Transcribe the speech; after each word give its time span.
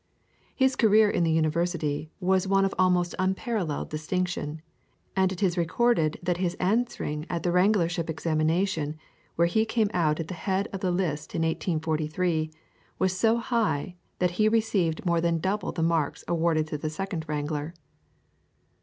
His 0.55 0.75
career 0.75 1.11
in 1.11 1.23
the 1.23 1.29
University 1.31 2.09
was 2.19 2.47
one 2.47 2.65
of 2.65 2.73
almost 2.79 3.13
unparalleled 3.19 3.91
distinction, 3.91 4.63
and 5.15 5.31
it 5.31 5.43
is 5.43 5.59
recorded 5.59 6.17
that 6.23 6.37
his 6.37 6.55
answering 6.55 7.27
at 7.29 7.43
the 7.43 7.51
Wranglership 7.51 8.09
examination, 8.09 8.97
where 9.35 9.45
he 9.45 9.63
came 9.63 9.91
out 9.93 10.19
at 10.19 10.27
the 10.27 10.33
head 10.33 10.67
of 10.73 10.79
the 10.79 10.89
list 10.89 11.35
in 11.35 11.43
1843, 11.43 12.49
was 12.97 13.15
so 13.15 13.37
high 13.37 13.95
that 14.17 14.31
he 14.41 14.49
received 14.49 15.05
more 15.05 15.21
than 15.21 15.37
double 15.37 15.71
the 15.71 15.83
marks 15.83 16.23
awarded 16.27 16.65
to 16.65 16.79
the 16.79 16.89
Second 16.89 17.23
Wrangler. 17.27 17.75